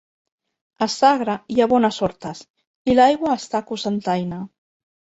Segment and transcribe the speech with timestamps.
[0.85, 2.43] A Sagra hi ha bones hortes
[2.95, 4.45] i l’aigua està a Cocentaina.